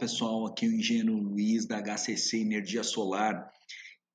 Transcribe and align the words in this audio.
pessoal, 0.00 0.46
aqui 0.46 0.64
é 0.64 0.68
o 0.70 0.72
engenheiro 0.72 1.14
Luiz 1.14 1.66
da 1.66 1.78
HCC 1.78 2.38
Energia 2.38 2.82
Solar. 2.82 3.50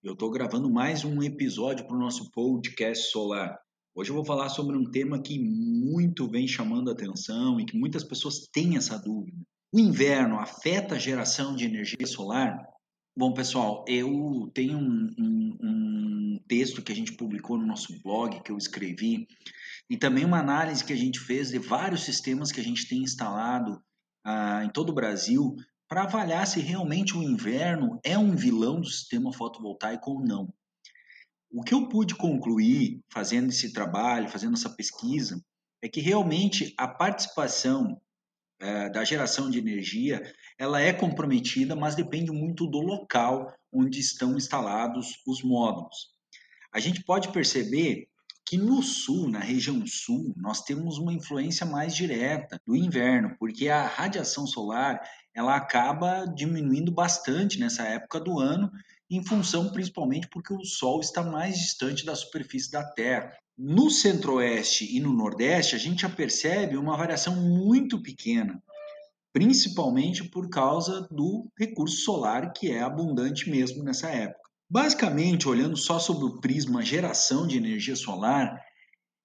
Eu 0.03 0.13
estou 0.13 0.31
gravando 0.31 0.67
mais 0.67 1.05
um 1.05 1.21
episódio 1.21 1.85
para 1.85 1.95
o 1.95 1.99
nosso 1.99 2.31
podcast 2.31 3.11
solar. 3.11 3.55
Hoje 3.93 4.09
eu 4.09 4.15
vou 4.15 4.25
falar 4.25 4.49
sobre 4.49 4.75
um 4.75 4.89
tema 4.89 5.21
que 5.21 5.37
muito 5.37 6.27
vem 6.27 6.47
chamando 6.47 6.89
atenção 6.89 7.59
e 7.59 7.65
que 7.67 7.77
muitas 7.77 8.03
pessoas 8.03 8.47
têm 8.51 8.75
essa 8.75 8.97
dúvida. 8.97 9.37
O 9.71 9.79
inverno 9.79 10.39
afeta 10.39 10.95
a 10.95 10.99
geração 10.99 11.55
de 11.55 11.65
energia 11.65 12.07
solar? 12.07 12.57
Bom, 13.15 13.31
pessoal, 13.31 13.85
eu 13.87 14.49
tenho 14.55 14.79
um, 14.79 15.13
um, 15.19 15.57
um 15.61 16.39
texto 16.47 16.81
que 16.81 16.91
a 16.91 16.95
gente 16.95 17.13
publicou 17.13 17.59
no 17.59 17.67
nosso 17.67 17.93
blog, 18.01 18.41
que 18.41 18.51
eu 18.51 18.57
escrevi, 18.57 19.27
e 19.87 19.95
também 19.95 20.25
uma 20.25 20.39
análise 20.39 20.83
que 20.83 20.93
a 20.93 20.97
gente 20.97 21.19
fez 21.19 21.49
de 21.49 21.59
vários 21.59 22.01
sistemas 22.01 22.51
que 22.51 22.59
a 22.59 22.63
gente 22.63 22.89
tem 22.89 23.03
instalado 23.03 23.79
ah, 24.25 24.63
em 24.65 24.69
todo 24.69 24.89
o 24.89 24.95
Brasil 24.95 25.55
para 25.87 26.03
avaliar 26.03 26.47
se 26.47 26.59
realmente 26.59 27.15
o 27.15 27.23
inverno 27.23 27.99
é 28.03 28.17
um 28.17 28.35
vilão 28.35 28.81
do 28.81 28.87
sistema 28.87 29.31
fotovoltaico 29.31 30.11
ou 30.11 30.19
não. 30.19 30.53
O 31.51 31.63
que 31.63 31.73
eu 31.73 31.87
pude 31.87 32.15
concluir 32.15 33.01
fazendo 33.09 33.49
esse 33.49 33.71
trabalho, 33.71 34.29
fazendo 34.29 34.55
essa 34.55 34.69
pesquisa, 34.69 35.41
é 35.81 35.87
que 35.87 36.01
realmente 36.01 36.73
a 36.77 36.87
participação 36.87 38.01
é, 38.59 38.89
da 38.89 39.03
geração 39.03 39.49
de 39.49 39.59
energia 39.59 40.21
ela 40.57 40.81
é 40.81 40.91
comprometida, 40.91 41.75
mas 41.75 41.95
depende 41.95 42.31
muito 42.31 42.65
do 42.65 42.79
local 42.79 43.53
onde 43.71 43.99
estão 43.99 44.35
instalados 44.35 45.21
os 45.27 45.43
módulos. 45.43 46.15
A 46.73 46.79
gente 46.79 47.03
pode 47.03 47.31
perceber 47.31 48.09
que 48.45 48.57
no 48.57 48.83
sul, 48.83 49.27
na 49.27 49.39
região 49.39 49.83
sul, 49.87 50.31
nós 50.37 50.61
temos 50.61 50.99
uma 50.99 51.13
influência 51.13 51.65
mais 51.65 51.95
direta 51.95 52.61
do 52.65 52.75
inverno, 52.75 53.35
porque 53.39 53.67
a 53.69 53.87
radiação 53.87 54.45
solar 54.45 55.01
ela 55.33 55.55
acaba 55.55 56.25
diminuindo 56.25 56.91
bastante 56.91 57.59
nessa 57.59 57.83
época 57.83 58.19
do 58.19 58.39
ano, 58.39 58.71
em 59.09 59.23
função 59.23 59.71
principalmente 59.71 60.27
porque 60.29 60.53
o 60.53 60.63
Sol 60.63 60.99
está 60.99 61.23
mais 61.23 61.57
distante 61.57 62.05
da 62.05 62.15
superfície 62.15 62.71
da 62.71 62.83
Terra. 62.83 63.35
No 63.57 63.89
centro-oeste 63.89 64.95
e 64.95 64.99
no 64.99 65.13
nordeste, 65.13 65.75
a 65.75 65.79
gente 65.79 66.01
já 66.01 66.09
percebe 66.09 66.77
uma 66.77 66.97
variação 66.97 67.35
muito 67.35 68.01
pequena, 68.01 68.61
principalmente 69.33 70.23
por 70.23 70.49
causa 70.49 71.07
do 71.09 71.49
recurso 71.57 71.97
solar 71.97 72.53
que 72.53 72.71
é 72.71 72.81
abundante 72.81 73.49
mesmo 73.49 73.83
nessa 73.83 74.09
época. 74.09 74.44
Basicamente, 74.69 75.47
olhando 75.47 75.77
só 75.77 75.99
sobre 75.99 76.25
o 76.25 76.39
prisma 76.39 76.81
geração 76.81 77.45
de 77.47 77.57
energia 77.57 77.95
solar, 77.95 78.59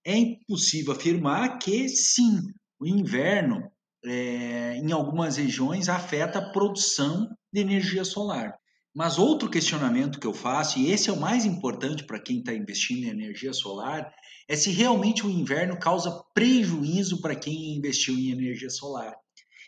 é 0.05 0.17
impossível 0.17 0.93
afirmar 0.93 1.59
que 1.59 1.89
sim, 1.89 2.41
o 2.79 2.87
inverno 2.87 3.71
é, 4.05 4.77
em 4.77 4.93
algumas 4.93 5.37
regiões 5.37 5.89
afeta 5.89 6.39
a 6.39 6.51
produção 6.53 7.29
de 7.53 7.61
energia 7.61 8.05
solar. 8.05 8.59
Mas 8.95 9.19
outro 9.19 9.49
questionamento 9.49 10.19
que 10.19 10.27
eu 10.27 10.35
faço, 10.35 10.79
e 10.79 10.91
esse 10.91 11.11
é 11.11 11.13
o 11.13 11.21
mais 11.21 11.45
importante 11.45 12.05
para 12.05 12.21
quem 12.21 12.39
está 12.39 12.53
investindo 12.53 13.05
em 13.05 13.11
energia 13.11 13.53
solar, 13.53 14.13
é 14.49 14.57
se 14.57 14.71
realmente 14.71 15.25
o 15.25 15.31
inverno 15.31 15.79
causa 15.79 16.25
prejuízo 16.35 17.21
para 17.21 17.37
quem 17.37 17.77
investiu 17.77 18.15
em 18.15 18.31
energia 18.31 18.69
solar. 18.69 19.15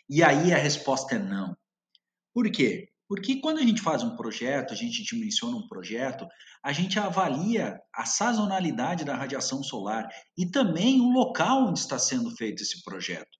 E 0.09 0.21
aí 0.21 0.51
a 0.53 0.57
resposta 0.57 1.15
é 1.15 1.19
não. 1.19 1.55
Por 2.33 2.51
quê? 2.51 2.89
Porque 3.07 3.39
quando 3.41 3.59
a 3.59 3.63
gente 3.63 3.81
faz 3.81 4.01
um 4.03 4.15
projeto, 4.15 4.73
a 4.73 4.75
gente 4.75 5.03
dimensiona 5.03 5.57
um 5.57 5.67
projeto, 5.67 6.25
a 6.63 6.71
gente 6.71 6.97
avalia 6.97 7.77
a 7.93 8.05
sazonalidade 8.05 9.03
da 9.03 9.15
radiação 9.15 9.61
solar 9.61 10.07
e 10.37 10.49
também 10.49 11.01
o 11.01 11.11
local 11.11 11.67
onde 11.67 11.79
está 11.79 11.99
sendo 11.99 12.31
feito 12.35 12.63
esse 12.63 12.83
projeto. 12.83 13.37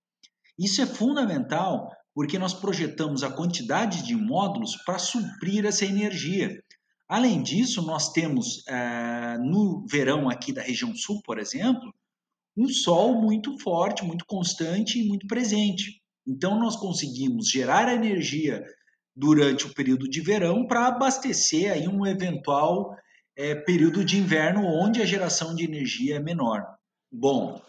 Isso 0.58 0.80
é 0.80 0.86
fundamental 0.86 1.88
porque 2.14 2.38
nós 2.38 2.54
projetamos 2.54 3.24
a 3.24 3.30
quantidade 3.30 4.02
de 4.04 4.14
módulos 4.14 4.76
para 4.84 4.98
suprir 4.98 5.66
essa 5.66 5.84
energia. 5.84 6.62
Além 7.08 7.42
disso, 7.42 7.82
nós 7.82 8.12
temos 8.12 8.66
é, 8.68 9.36
no 9.38 9.84
verão 9.90 10.28
aqui 10.28 10.52
da 10.52 10.62
região 10.62 10.94
sul, 10.94 11.20
por 11.24 11.38
exemplo, 11.38 11.92
um 12.56 12.68
sol 12.68 13.20
muito 13.20 13.58
forte, 13.58 14.04
muito 14.04 14.24
constante 14.26 15.00
e 15.00 15.08
muito 15.08 15.26
presente. 15.26 16.00
Então, 16.26 16.58
nós 16.58 16.76
conseguimos 16.76 17.50
gerar 17.50 17.92
energia 17.92 18.64
durante 19.14 19.66
o 19.66 19.74
período 19.74 20.08
de 20.08 20.20
verão 20.20 20.66
para 20.66 20.88
abastecer 20.88 21.72
aí 21.72 21.86
um 21.86 22.04
eventual 22.06 22.96
é, 23.36 23.54
período 23.54 24.04
de 24.04 24.18
inverno 24.18 24.64
onde 24.64 25.00
a 25.00 25.06
geração 25.06 25.54
de 25.54 25.64
energia 25.64 26.16
é 26.16 26.20
menor. 26.20 26.64
Bom, 27.12 27.60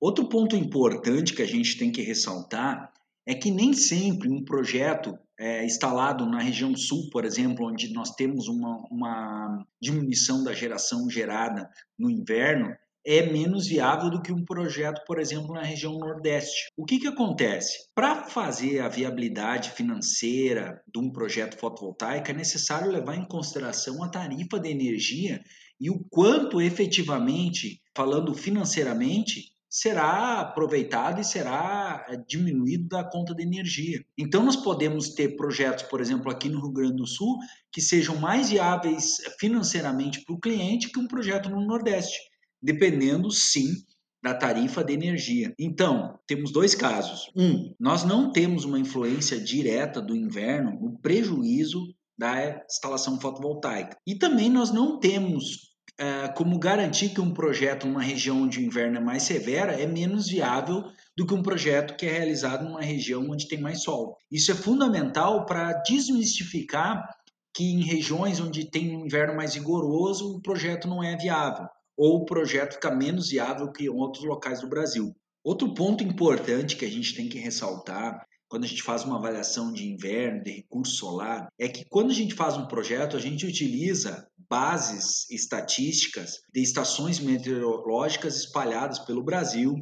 outro 0.00 0.28
ponto 0.28 0.56
importante 0.56 1.34
que 1.34 1.42
a 1.42 1.46
gente 1.46 1.78
tem 1.78 1.90
que 1.90 2.02
ressaltar 2.02 2.92
é 3.26 3.34
que 3.34 3.50
nem 3.50 3.72
sempre 3.72 4.28
um 4.28 4.44
projeto 4.44 5.18
é, 5.38 5.64
instalado 5.64 6.26
na 6.26 6.40
região 6.40 6.76
sul, 6.76 7.08
por 7.10 7.24
exemplo, 7.24 7.66
onde 7.66 7.92
nós 7.92 8.10
temos 8.10 8.48
uma, 8.48 8.76
uma 8.90 9.66
diminuição 9.80 10.44
da 10.44 10.52
geração 10.52 11.08
gerada 11.08 11.70
no 11.98 12.10
inverno, 12.10 12.74
é 13.04 13.30
menos 13.30 13.66
viável 13.66 14.10
do 14.10 14.20
que 14.20 14.32
um 14.32 14.44
projeto, 14.44 15.02
por 15.06 15.18
exemplo, 15.18 15.54
na 15.54 15.62
região 15.62 15.98
Nordeste. 15.98 16.68
O 16.76 16.84
que, 16.84 16.98
que 16.98 17.06
acontece? 17.06 17.88
Para 17.94 18.24
fazer 18.24 18.80
a 18.80 18.88
viabilidade 18.88 19.70
financeira 19.70 20.82
de 20.92 21.00
um 21.00 21.10
projeto 21.10 21.58
fotovoltaico, 21.58 22.30
é 22.30 22.34
necessário 22.34 22.90
levar 22.90 23.16
em 23.16 23.26
consideração 23.26 24.02
a 24.02 24.08
tarifa 24.08 24.58
de 24.58 24.70
energia 24.70 25.40
e 25.80 25.88
o 25.90 26.04
quanto 26.10 26.60
efetivamente, 26.60 27.80
falando 27.96 28.34
financeiramente, 28.34 29.50
será 29.70 30.40
aproveitado 30.40 31.20
e 31.20 31.24
será 31.24 32.04
eh, 32.08 32.16
diminuído 32.26 32.88
da 32.88 33.04
conta 33.04 33.32
de 33.32 33.44
energia. 33.44 34.04
Então, 34.18 34.44
nós 34.44 34.56
podemos 34.56 35.10
ter 35.10 35.36
projetos, 35.36 35.84
por 35.84 36.00
exemplo, 36.00 36.28
aqui 36.28 36.48
no 36.48 36.60
Rio 36.60 36.72
Grande 36.72 36.96
do 36.96 37.06
Sul, 37.06 37.38
que 37.72 37.80
sejam 37.80 38.16
mais 38.16 38.50
viáveis 38.50 39.18
financeiramente 39.38 40.24
para 40.24 40.34
o 40.34 40.40
cliente 40.40 40.90
que 40.90 40.98
um 40.98 41.06
projeto 41.06 41.48
no 41.48 41.64
Nordeste 41.64 42.18
dependendo 42.62 43.30
sim 43.30 43.74
da 44.22 44.34
tarifa 44.34 44.84
de 44.84 44.92
energia. 44.92 45.54
Então, 45.58 46.18
temos 46.26 46.52
dois 46.52 46.74
casos. 46.74 47.30
Um, 47.34 47.74
nós 47.80 48.04
não 48.04 48.30
temos 48.32 48.64
uma 48.64 48.78
influência 48.78 49.40
direta 49.40 50.00
do 50.00 50.14
inverno 50.14 50.78
no 50.78 50.98
prejuízo 50.98 51.94
da 52.18 52.62
instalação 52.66 53.18
fotovoltaica. 53.18 53.96
E 54.06 54.14
também 54.14 54.50
nós 54.50 54.70
não 54.70 55.00
temos 55.00 55.70
é, 55.98 56.28
como 56.28 56.58
garantir 56.58 57.10
que 57.10 57.20
um 57.20 57.32
projeto 57.32 57.86
numa 57.86 58.02
região 58.02 58.42
onde 58.42 58.58
o 58.58 58.62
inverno 58.62 58.98
é 58.98 59.00
mais 59.00 59.22
severa 59.22 59.72
é 59.72 59.86
menos 59.86 60.28
viável 60.28 60.84
do 61.16 61.26
que 61.26 61.34
um 61.34 61.42
projeto 61.42 61.96
que 61.96 62.04
é 62.04 62.12
realizado 62.12 62.64
numa 62.64 62.82
região 62.82 63.26
onde 63.30 63.48
tem 63.48 63.60
mais 63.60 63.82
sol. 63.82 64.18
Isso 64.30 64.52
é 64.52 64.54
fundamental 64.54 65.46
para 65.46 65.72
desmistificar 65.82 67.08
que 67.54 67.64
em 67.64 67.82
regiões 67.82 68.38
onde 68.38 68.70
tem 68.70 68.94
um 68.94 69.06
inverno 69.06 69.34
mais 69.34 69.54
rigoroso, 69.54 70.36
o 70.36 70.42
projeto 70.42 70.86
não 70.86 71.02
é 71.02 71.16
viável 71.16 71.66
ou 72.00 72.16
o 72.16 72.24
projeto 72.24 72.76
fica 72.76 72.90
menos 72.90 73.28
viável 73.28 73.70
que 73.70 73.84
em 73.84 73.88
outros 73.90 74.24
locais 74.24 74.62
do 74.62 74.68
Brasil. 74.68 75.14
Outro 75.44 75.74
ponto 75.74 76.02
importante 76.02 76.74
que 76.74 76.86
a 76.86 76.90
gente 76.90 77.14
tem 77.14 77.28
que 77.28 77.38
ressaltar 77.38 78.26
quando 78.48 78.64
a 78.64 78.66
gente 78.66 78.82
faz 78.82 79.04
uma 79.04 79.18
avaliação 79.18 79.70
de 79.70 79.86
inverno, 79.86 80.42
de 80.42 80.50
recurso 80.50 80.96
solar, 80.96 81.48
é 81.58 81.68
que 81.68 81.84
quando 81.90 82.10
a 82.10 82.14
gente 82.14 82.34
faz 82.34 82.56
um 82.56 82.66
projeto, 82.66 83.18
a 83.18 83.20
gente 83.20 83.44
utiliza 83.46 84.26
bases 84.48 85.28
estatísticas 85.30 86.40
de 86.52 86.62
estações 86.62 87.20
meteorológicas 87.20 88.34
espalhadas 88.34 88.98
pelo 89.00 89.22
Brasil, 89.22 89.74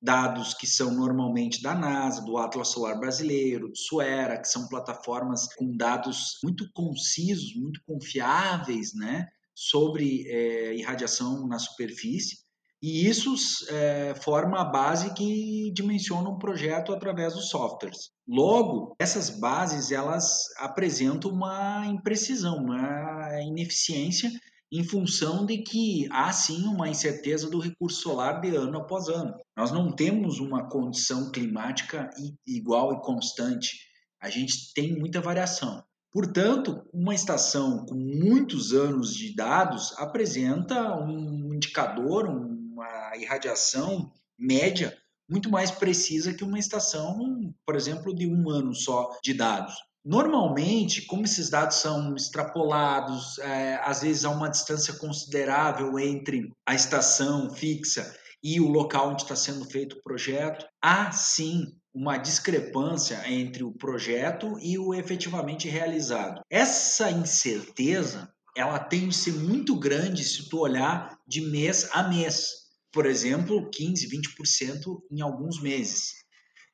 dados 0.00 0.54
que 0.54 0.68
são 0.68 0.94
normalmente 0.94 1.60
da 1.60 1.74
NASA, 1.74 2.22
do 2.22 2.38
Atlas 2.38 2.68
Solar 2.68 3.00
Brasileiro, 3.00 3.68
do 3.68 3.76
SUERA, 3.76 4.40
que 4.40 4.46
são 4.46 4.68
plataformas 4.68 5.52
com 5.56 5.76
dados 5.76 6.38
muito 6.44 6.70
concisos, 6.72 7.52
muito 7.56 7.80
confiáveis, 7.84 8.94
né? 8.94 9.26
Sobre 9.54 10.26
é, 10.28 10.74
irradiação 10.74 11.46
na 11.46 11.58
superfície, 11.58 12.44
e 12.86 13.08
isso 13.08 13.34
é, 13.70 14.14
forma 14.14 14.60
a 14.60 14.64
base 14.64 15.14
que 15.14 15.72
dimensiona 15.72 16.28
um 16.28 16.38
projeto 16.38 16.92
através 16.92 17.32
dos 17.32 17.48
softwares. 17.48 18.10
Logo, 18.28 18.94
essas 18.98 19.30
bases 19.30 19.90
elas 19.90 20.42
apresentam 20.58 21.30
uma 21.30 21.86
imprecisão, 21.86 22.58
uma 22.58 23.40
ineficiência 23.40 24.30
em 24.70 24.84
função 24.84 25.46
de 25.46 25.62
que 25.62 26.06
há 26.10 26.30
sim 26.30 26.64
uma 26.64 26.88
incerteza 26.88 27.48
do 27.48 27.58
recurso 27.58 28.02
solar 28.02 28.42
de 28.42 28.54
ano 28.54 28.76
após 28.76 29.08
ano. 29.08 29.34
Nós 29.56 29.70
não 29.70 29.90
temos 29.90 30.38
uma 30.38 30.68
condição 30.68 31.30
climática 31.30 32.10
igual 32.46 32.92
e 32.92 33.00
constante. 33.00 33.78
A 34.20 34.28
gente 34.28 34.74
tem 34.74 34.98
muita 34.98 35.22
variação. 35.22 35.82
Portanto, 36.14 36.86
uma 36.92 37.12
estação 37.12 37.84
com 37.84 37.96
muitos 37.96 38.72
anos 38.72 39.12
de 39.12 39.34
dados 39.34 39.92
apresenta 39.98 40.96
um 40.96 41.52
indicador, 41.52 42.28
uma 42.28 43.16
irradiação 43.16 44.12
média 44.38 44.96
muito 45.28 45.50
mais 45.50 45.72
precisa 45.72 46.32
que 46.32 46.44
uma 46.44 46.58
estação, 46.58 47.52
por 47.66 47.74
exemplo, 47.74 48.14
de 48.14 48.28
um 48.28 48.48
ano 48.48 48.72
só 48.74 49.10
de 49.24 49.34
dados. 49.34 49.74
Normalmente, 50.04 51.02
como 51.06 51.24
esses 51.24 51.50
dados 51.50 51.78
são 51.78 52.14
extrapolados, 52.14 53.38
é, 53.38 53.80
às 53.82 54.02
vezes 54.02 54.24
há 54.24 54.30
uma 54.30 54.50
distância 54.50 54.94
considerável 54.94 55.98
entre 55.98 56.52
a 56.64 56.74
estação 56.74 57.50
fixa 57.50 58.14
e 58.42 58.60
o 58.60 58.68
local 58.68 59.10
onde 59.10 59.22
está 59.22 59.34
sendo 59.34 59.64
feito 59.64 59.96
o 59.96 60.02
projeto, 60.02 60.64
há 60.80 61.10
sim 61.10 61.72
uma 61.94 62.18
discrepância 62.18 63.22
entre 63.30 63.62
o 63.62 63.70
projeto 63.70 64.58
e 64.60 64.76
o 64.76 64.92
efetivamente 64.92 65.68
realizado. 65.68 66.42
Essa 66.50 67.08
incerteza, 67.10 68.28
ela 68.56 68.80
tem 68.80 69.08
de 69.08 69.14
ser 69.14 69.32
muito 69.34 69.78
grande 69.78 70.24
se 70.24 70.48
tu 70.48 70.58
olhar 70.58 71.16
de 71.26 71.40
mês 71.40 71.88
a 71.92 72.02
mês. 72.08 72.48
Por 72.92 73.06
exemplo, 73.06 73.70
15, 73.70 74.08
20% 74.08 75.02
em 75.10 75.20
alguns 75.20 75.62
meses. 75.62 76.12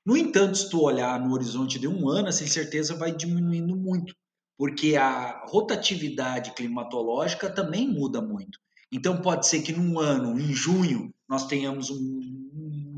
No 0.05 0.17
entanto, 0.17 0.57
se 0.57 0.71
tu 0.71 0.81
olhar 0.81 1.21
no 1.21 1.35
horizonte 1.35 1.79
de 1.79 1.87
um 1.87 2.09
ano, 2.09 2.29
essa 2.29 2.43
incerteza 2.43 2.95
vai 2.95 3.15
diminuindo 3.15 3.77
muito, 3.77 4.15
porque 4.57 4.97
a 4.97 5.45
rotatividade 5.47 6.55
climatológica 6.55 7.51
também 7.51 7.87
muda 7.87 8.23
muito. 8.23 8.59
Então, 8.91 9.21
pode 9.21 9.47
ser 9.47 9.61
que 9.61 9.73
num 9.73 9.99
ano, 9.99 10.41
em 10.41 10.53
junho, 10.53 11.15
nós 11.29 11.47
tenhamos 11.47 11.91
um 11.91 12.41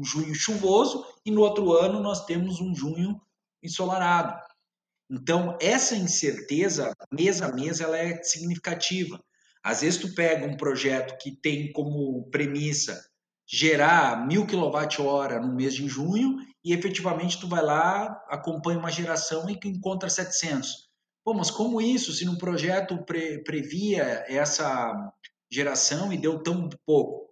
um 0.03 0.05
junho 0.05 0.35
chuvoso 0.35 1.05
e 1.25 1.31
no 1.31 1.41
outro 1.41 1.73
ano 1.73 2.01
nós 2.01 2.25
temos 2.25 2.61
um 2.61 2.75
junho 2.75 3.21
ensolarado. 3.63 4.41
Então, 5.11 5.57
essa 5.61 5.95
incerteza, 5.95 6.95
mês 7.13 7.43
a 7.43 7.53
mês, 7.53 7.81
ela 7.81 7.99
é 7.99 8.23
significativa. 8.23 9.23
Às 9.63 9.83
vezes 9.83 10.01
tu 10.01 10.15
pega 10.15 10.47
um 10.47 10.57
projeto 10.57 11.17
que 11.19 11.31
tem 11.31 11.73
como 11.73 12.29
premissa 12.31 13.05
gerar 13.47 14.27
mil 14.27 14.47
kWh 14.47 15.41
no 15.43 15.55
mês 15.55 15.75
de 15.75 15.87
junho 15.87 16.39
e 16.65 16.73
efetivamente 16.73 17.39
tu 17.39 17.47
vai 17.47 17.63
lá, 17.63 18.25
acompanha 18.29 18.79
uma 18.79 18.91
geração 18.91 19.49
e 19.51 19.59
encontra 19.65 20.09
700. 20.09 20.89
Pô, 21.25 21.35
mas 21.35 21.51
como 21.51 21.81
isso, 21.81 22.13
se 22.13 22.25
no 22.25 22.39
projeto 22.39 23.05
pre 23.05 23.45
previa 23.45 24.25
essa 24.27 25.13
geração 25.51 26.13
e 26.13 26.17
deu 26.17 26.43
tão 26.43 26.69
pouco? 26.87 27.32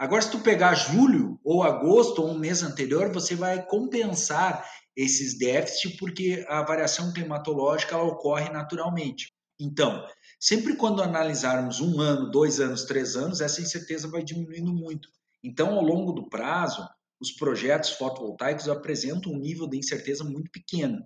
Agora, 0.00 0.22
se 0.22 0.30
tu 0.30 0.38
pegar 0.38 0.74
julho 0.74 1.38
ou 1.44 1.62
agosto 1.62 2.22
ou 2.22 2.30
um 2.30 2.38
mês 2.38 2.62
anterior, 2.62 3.12
você 3.12 3.34
vai 3.34 3.66
compensar 3.66 4.66
esses 4.96 5.36
déficits 5.36 5.98
porque 5.98 6.42
a 6.48 6.62
variação 6.62 7.12
climatológica 7.12 7.98
ocorre 7.98 8.48
naturalmente. 8.48 9.30
Então, 9.60 10.02
sempre 10.40 10.74
quando 10.74 11.02
analisarmos 11.02 11.80
um 11.80 12.00
ano, 12.00 12.30
dois 12.30 12.60
anos, 12.60 12.84
três 12.84 13.14
anos, 13.14 13.42
essa 13.42 13.60
incerteza 13.60 14.08
vai 14.08 14.24
diminuindo 14.24 14.72
muito. 14.72 15.06
Então, 15.44 15.74
ao 15.74 15.84
longo 15.84 16.12
do 16.12 16.30
prazo, 16.30 16.82
os 17.20 17.32
projetos 17.32 17.90
fotovoltaicos 17.90 18.70
apresentam 18.70 19.30
um 19.30 19.38
nível 19.38 19.68
de 19.68 19.76
incerteza 19.76 20.24
muito 20.24 20.50
pequeno. 20.50 21.04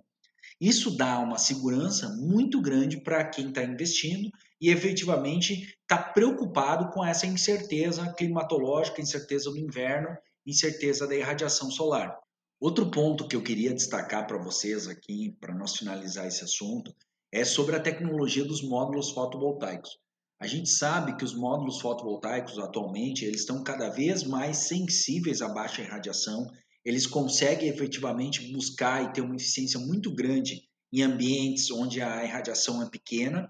Isso 0.61 0.95
dá 0.95 1.19
uma 1.19 1.37
segurança 1.37 2.07
muito 2.15 2.61
grande 2.61 3.01
para 3.01 3.25
quem 3.25 3.49
está 3.49 3.61
investindo 3.61 4.31
e 4.61 4.69
efetivamente 4.69 5.77
está 5.81 5.97
preocupado 5.97 6.91
com 6.91 7.03
essa 7.03 7.27
incerteza 7.27 8.13
climatológica, 8.13 9.01
incerteza 9.01 9.49
do 9.49 9.57
inverno, 9.57 10.09
incerteza 10.45 11.07
da 11.07 11.15
irradiação 11.15 11.69
solar. 11.69 12.17
Outro 12.59 12.89
ponto 12.89 13.27
que 13.27 13.35
eu 13.35 13.43
queria 13.43 13.73
destacar 13.73 14.25
para 14.25 14.37
vocês 14.37 14.87
aqui, 14.87 15.35
para 15.41 15.53
nós 15.53 15.75
finalizar 15.75 16.25
esse 16.25 16.43
assunto, 16.43 16.95
é 17.31 17.43
sobre 17.43 17.75
a 17.75 17.81
tecnologia 17.81 18.45
dos 18.45 18.63
módulos 18.63 19.11
fotovoltaicos. 19.11 19.99
A 20.39 20.47
gente 20.47 20.69
sabe 20.69 21.15
que 21.17 21.23
os 21.23 21.33
módulos 21.33 21.81
fotovoltaicos 21.81 22.57
atualmente 22.59 23.25
eles 23.25 23.41
estão 23.41 23.63
cada 23.63 23.89
vez 23.89 24.23
mais 24.23 24.57
sensíveis 24.57 25.41
à 25.41 25.49
baixa 25.49 25.81
irradiação, 25.81 26.47
eles 26.83 27.07
conseguem 27.07 27.67
efetivamente 27.67 28.51
buscar 28.53 29.03
e 29.03 29.13
ter 29.13 29.21
uma 29.21 29.35
eficiência 29.35 29.79
muito 29.79 30.13
grande 30.13 30.61
em 30.93 31.01
ambientes 31.01 31.71
onde 31.71 32.01
a 32.01 32.23
irradiação 32.23 32.81
é 32.81 32.89
pequena 32.89 33.49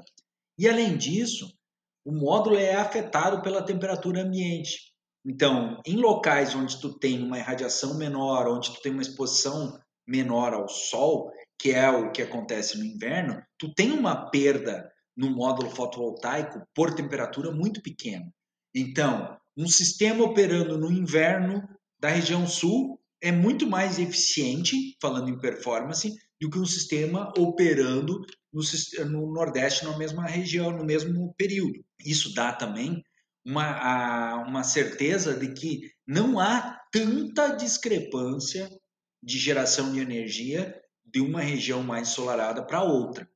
e 0.57 0.67
além 0.69 0.97
disso, 0.97 1.53
o 2.05 2.11
módulo 2.11 2.55
é 2.55 2.75
afetado 2.75 3.41
pela 3.41 3.63
temperatura 3.63 4.21
ambiente. 4.21 4.93
Então, 5.25 5.81
em 5.85 5.95
locais 5.95 6.53
onde 6.53 6.79
tu 6.79 6.97
tem 6.99 7.21
uma 7.23 7.39
irradiação 7.39 7.97
menor, 7.97 8.47
onde 8.47 8.71
tu 8.73 8.81
tem 8.81 8.91
uma 8.91 9.01
exposição 9.01 9.79
menor 10.07 10.53
ao 10.53 10.69
sol, 10.69 11.31
que 11.59 11.71
é 11.71 11.89
o 11.89 12.11
que 12.11 12.21
acontece 12.21 12.77
no 12.77 12.85
inverno, 12.85 13.41
tu 13.57 13.73
tem 13.73 13.91
uma 13.91 14.29
perda 14.29 14.91
no 15.17 15.31
módulo 15.31 15.71
fotovoltaico 15.71 16.61
por 16.75 16.93
temperatura 16.93 17.51
muito 17.51 17.81
pequena. 17.81 18.31
Então, 18.73 19.35
um 19.57 19.67
sistema 19.67 20.23
operando 20.23 20.77
no 20.77 20.91
inverno 20.91 21.67
da 21.99 22.09
região 22.09 22.45
sul 22.45 22.99
é 23.21 23.31
muito 23.31 23.65
mais 23.65 23.97
eficiente, 23.97 24.95
falando 25.01 25.29
em 25.29 25.39
performance, 25.39 26.13
do 26.39 26.49
que 26.49 26.59
um 26.59 26.65
sistema 26.65 27.31
operando 27.37 28.21
no, 28.53 28.61
no 29.05 29.33
Nordeste 29.33 29.85
na 29.85 29.97
mesma 29.97 30.25
região, 30.25 30.71
no 30.71 30.85
mesmo 30.85 31.33
período. 31.37 31.83
Isso 31.99 32.33
dá 32.33 32.53
também 32.53 33.03
uma, 33.45 33.63
a, 33.63 34.35
uma 34.47 34.63
certeza 34.63 35.37
de 35.37 35.53
que 35.53 35.91
não 36.07 36.39
há 36.39 36.79
tanta 36.91 37.55
discrepância 37.55 38.69
de 39.21 39.37
geração 39.37 39.91
de 39.91 39.99
energia 39.99 40.79
de 41.05 41.21
uma 41.21 41.41
região 41.41 41.83
mais 41.83 42.09
ensolarada 42.09 42.65
para 42.65 42.83
outra. 42.83 43.27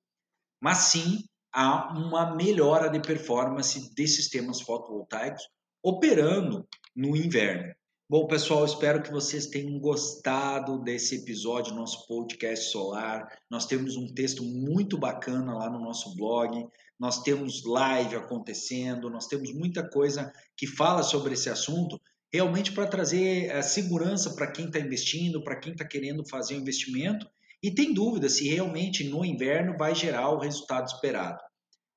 Mas 0.62 0.78
sim 0.78 1.24
há 1.54 1.94
uma 1.98 2.36
melhora 2.36 2.90
de 2.90 3.02
performance 3.02 3.94
de 3.94 4.08
sistemas 4.08 4.62
fotovoltaicos 4.62 5.44
operando 5.84 6.68
no 6.96 7.16
inverno. 7.16 7.74
Bom, 8.12 8.26
pessoal, 8.26 8.66
espero 8.66 9.04
que 9.04 9.12
vocês 9.12 9.46
tenham 9.46 9.78
gostado 9.78 10.82
desse 10.82 11.18
episódio 11.18 11.74
do 11.74 11.80
nosso 11.80 12.08
podcast 12.08 12.72
solar. 12.72 13.28
Nós 13.48 13.68
temos 13.68 13.96
um 13.96 14.12
texto 14.12 14.44
muito 14.44 14.98
bacana 14.98 15.56
lá 15.56 15.70
no 15.70 15.80
nosso 15.80 16.16
blog. 16.16 16.68
Nós 17.00 17.22
temos 17.22 17.64
live 17.64 18.16
acontecendo, 18.16 19.12
nós 19.12 19.28
temos 19.28 19.54
muita 19.54 19.88
coisa 19.88 20.34
que 20.58 20.66
fala 20.66 21.04
sobre 21.04 21.36
esse 21.36 21.52
assunto, 21.52 22.02
realmente 22.34 22.72
para 22.72 22.88
trazer 22.88 23.52
a 23.52 23.60
eh, 23.60 23.62
segurança 23.62 24.34
para 24.34 24.52
quem 24.52 24.66
está 24.66 24.80
investindo, 24.80 25.44
para 25.44 25.60
quem 25.60 25.74
está 25.74 25.86
querendo 25.86 26.28
fazer 26.28 26.56
o 26.56 26.62
investimento 26.62 27.30
e 27.62 27.70
tem 27.70 27.94
dúvida 27.94 28.28
se 28.28 28.50
realmente 28.50 29.04
no 29.04 29.24
inverno 29.24 29.78
vai 29.78 29.94
gerar 29.94 30.32
o 30.32 30.40
resultado 30.40 30.88
esperado. 30.88 31.38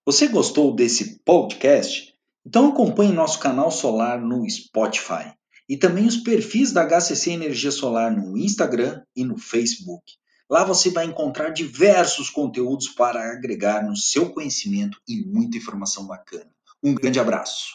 Você 0.04 0.28
gostou 0.28 0.76
desse 0.76 1.20
podcast? 1.24 2.12
Então 2.46 2.68
acompanhe 2.68 3.12
nosso 3.12 3.40
canal 3.40 3.70
solar 3.70 4.20
no 4.20 4.44
Spotify 4.50 5.32
e 5.68 5.76
também 5.76 6.06
os 6.06 6.16
perfis 6.16 6.72
da 6.72 6.84
HCC 6.84 7.32
Energia 7.32 7.70
Solar 7.70 8.14
no 8.14 8.36
Instagram 8.36 9.02
e 9.14 9.24
no 9.24 9.38
Facebook. 9.38 10.02
Lá 10.50 10.64
você 10.64 10.90
vai 10.90 11.06
encontrar 11.06 11.50
diversos 11.50 12.28
conteúdos 12.28 12.88
para 12.88 13.32
agregar 13.32 13.82
no 13.82 13.96
seu 13.96 14.30
conhecimento 14.30 14.98
e 15.08 15.24
muita 15.24 15.56
informação 15.56 16.06
bacana. 16.06 16.50
Um 16.82 16.94
grande 16.94 17.18
abraço. 17.18 17.72